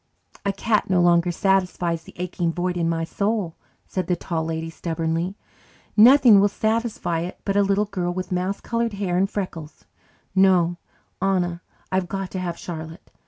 [0.43, 3.53] "A cat no longer satisfies the aching void in my soul,"
[3.85, 5.35] said the Tall Lady stubbornly.
[5.95, 9.85] "Nothing will satisfy it but a little girl with mouse coloured hair and freckles.
[10.33, 10.77] No,
[11.21, 11.61] Anna,
[11.91, 13.11] I've got to have Charlotte.